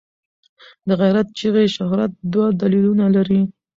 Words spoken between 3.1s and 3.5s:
لري.